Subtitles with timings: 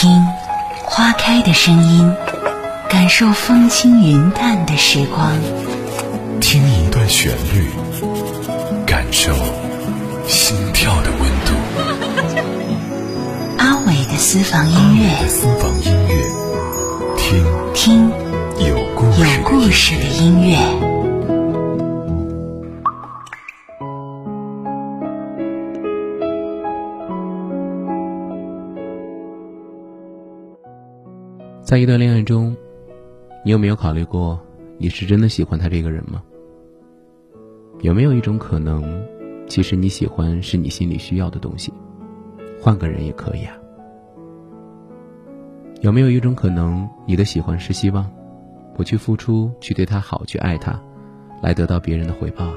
[0.00, 0.26] 听
[0.86, 2.10] 花开的声音，
[2.88, 5.30] 感受风轻云淡的时光。
[6.40, 7.68] 听一段旋律，
[8.86, 9.34] 感受
[10.26, 11.52] 心跳的温度。
[13.58, 16.14] 阿伟的私房音乐，私房音乐，
[17.18, 17.44] 听
[17.74, 18.08] 听
[18.66, 20.89] 有故事有故事的音乐。
[31.70, 32.56] 在一段恋爱中，
[33.44, 34.36] 你有没有考虑过，
[34.76, 36.20] 你是真的喜欢他这个人吗？
[37.82, 39.00] 有没有一种可能，
[39.46, 41.72] 其实你喜欢是你心里需要的东西，
[42.60, 43.56] 换个人也可以啊？
[45.80, 48.04] 有没有一种可能，你的喜欢是希望
[48.76, 50.76] 我去付出，去对他好，去爱他，
[51.40, 52.56] 来得到别人的回报啊？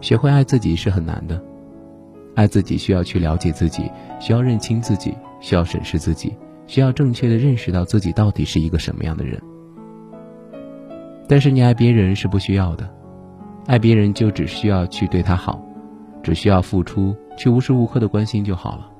[0.00, 1.38] 学会爱自己是很难的，
[2.34, 3.82] 爱自己需要去了解自己，
[4.18, 6.34] 需要认清自己，需要审视自己。
[6.68, 9.42] 需要正确的认识到自己到底是一个什么样的人。
[11.26, 12.88] 但是你爱别人是不需要的，
[13.66, 15.60] 爱别人就只需要去对他好，
[16.22, 18.90] 只需要付出，去无时无刻的关心就好了。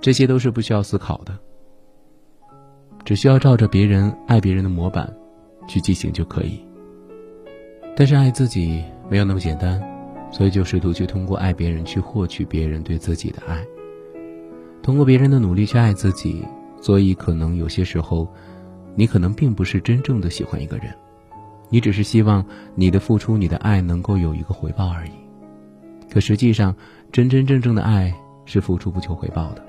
[0.00, 1.38] 这些都是不需要思考的，
[3.04, 5.12] 只需要照着别人爱别人的模板
[5.66, 6.64] 去进行就可以。
[7.96, 9.78] 但是爱自己没有那么简单，
[10.30, 13.62] 所以就试图去通过爱别人去获取别人对自己的爱。
[14.82, 16.44] 通过别人的努力去爱自己，
[16.80, 18.26] 所以可能有些时候，
[18.94, 20.94] 你可能并不是真正的喜欢一个人，
[21.68, 25.10] 你只是希望你的付出、你的爱能够有一个回报而已。
[26.10, 26.74] 可实际上，
[27.12, 28.12] 真真正正的爱
[28.44, 29.64] 是付出不求回报的，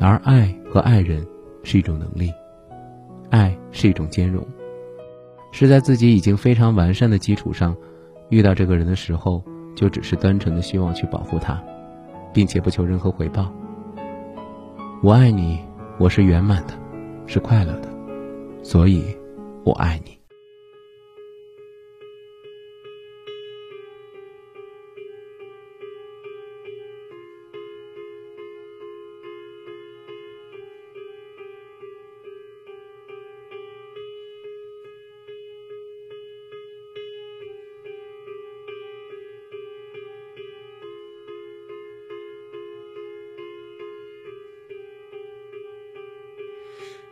[0.00, 1.26] 而爱和爱人
[1.62, 2.32] 是一种能力，
[3.28, 4.46] 爱是一种兼容，
[5.52, 7.76] 是在自己已经非常完善的基础上，
[8.30, 9.42] 遇到这个人的时候，
[9.76, 11.62] 就只是单纯的希望去保护他。
[12.34, 13.50] 并且不求任何回报。
[15.02, 15.60] 我爱你，
[15.98, 16.74] 我是圆满的，
[17.26, 17.88] 是快乐的，
[18.62, 19.16] 所以，
[19.64, 20.23] 我爱你。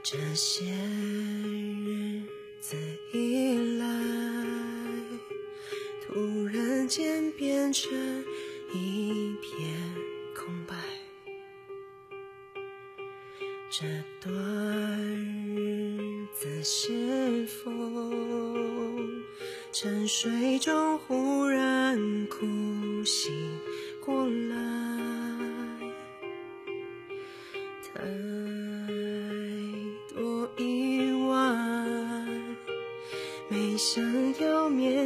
[0.05, 2.23] 这些日
[2.61, 2.77] 子
[3.13, 3.87] 以来，
[6.05, 7.89] 突然间变成
[8.75, 9.73] 一片
[10.35, 10.75] 空白。
[13.71, 13.87] 这
[14.21, 14.35] 段
[15.55, 17.71] 日子是否
[19.71, 23.33] 沉睡中忽然哭醒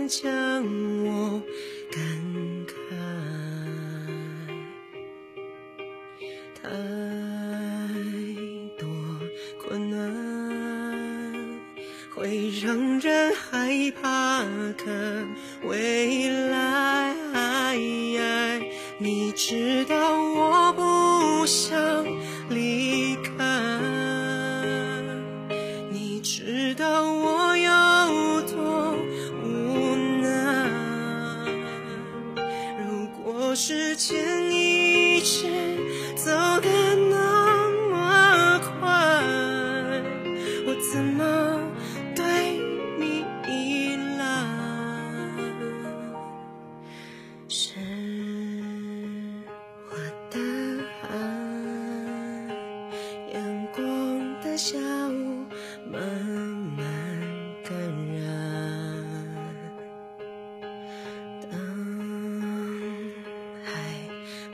[0.08, 0.64] 将
[1.04, 1.42] 我
[1.90, 2.00] 感
[2.66, 2.72] 慨，
[6.62, 6.68] 太
[8.78, 8.86] 多
[9.60, 9.96] 困难
[12.14, 14.44] 会让人害怕
[14.76, 14.86] 看
[15.64, 17.16] 未来。
[18.98, 20.05] 你知道
[33.56, 34.14] 时间
[34.52, 35.55] 一直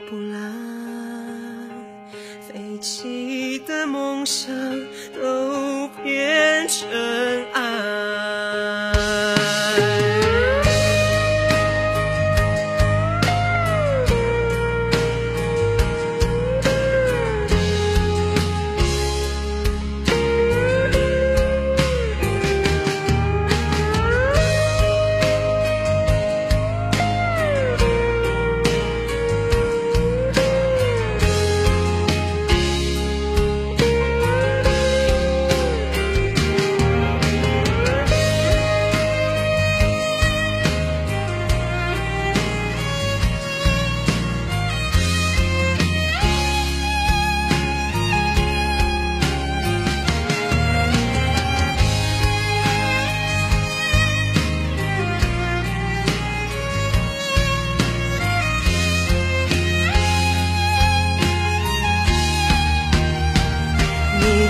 [0.09, 0.37] 不来，
[2.47, 4.53] 飞起的梦想
[5.15, 6.89] 都变成
[7.53, 8.22] 爱。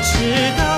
[0.04, 0.73] 直到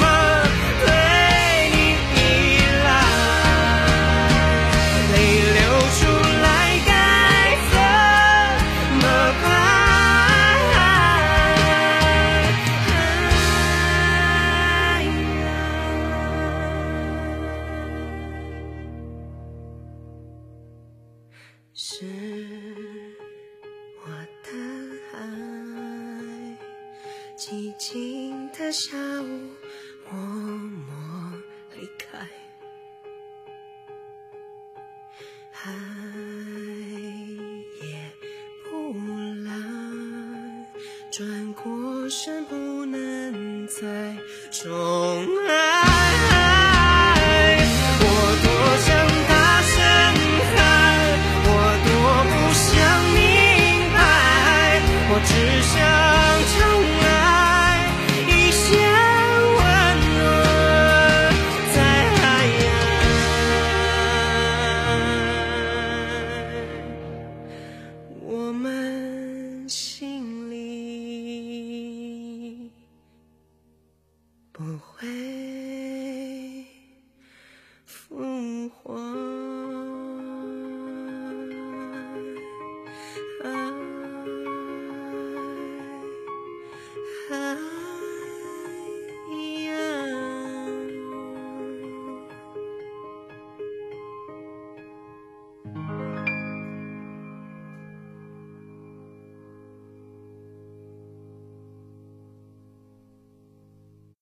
[0.00, 0.02] 么
[0.80, 0.86] 对
[1.72, 1.76] 你
[2.14, 2.18] 依
[2.84, 2.88] 赖，
[5.12, 5.14] 泪
[5.54, 5.58] 流
[5.98, 6.00] 出
[6.42, 6.46] 来
[6.86, 6.90] 该
[7.70, 7.74] 怎
[8.98, 9.04] 么
[9.42, 9.46] 办？
[21.74, 21.84] 是
[24.04, 24.06] 我
[24.42, 24.48] 的
[25.14, 25.16] 爱，
[27.36, 27.86] 寂静
[28.52, 29.57] 的下午。
[41.18, 42.54] 转过身不
[42.86, 44.16] 能再
[44.52, 44.64] 重
[45.46, 45.67] 来。
[74.78, 75.47] 会